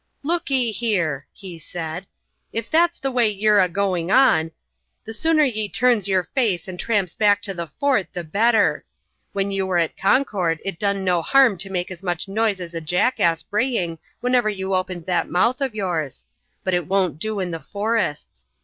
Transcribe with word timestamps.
"Look 0.23 0.49
ee 0.49 0.71
here," 0.71 1.27
he 1.31 1.59
said, 1.59 2.07
"if 2.51 2.71
that's 2.71 2.97
the 2.97 3.11
way 3.11 3.29
ye're 3.29 3.59
a 3.59 3.69
going 3.69 4.09
on, 4.09 4.49
the 5.05 5.13
sooner 5.13 5.43
ye 5.43 5.69
turns 5.69 6.07
yer 6.07 6.23
face 6.23 6.67
and 6.67 6.79
tramps 6.79 7.13
back 7.13 7.39
to 7.43 7.53
the 7.53 7.67
fort 7.67 8.07
the 8.11 8.23
better. 8.23 8.83
When 9.33 9.51
you 9.51 9.67
were 9.67 9.77
at 9.77 9.95
Concord 9.95 10.59
it 10.65 10.79
done 10.79 11.03
no 11.03 11.21
harm 11.21 11.55
to 11.59 11.69
make 11.69 11.91
as 11.91 12.01
much 12.01 12.27
noise 12.27 12.59
as 12.59 12.73
a 12.73 12.81
jackass 12.81 13.43
braying 13.43 13.99
whenever 14.21 14.49
you 14.49 14.73
opened 14.73 15.05
that 15.05 15.29
mouth 15.29 15.61
of 15.61 15.75
yours, 15.75 16.25
but 16.63 16.73
it 16.73 16.87
won't 16.87 17.19
do 17.19 17.39
in 17.39 17.51
the 17.51 17.59
forests. 17.59 18.47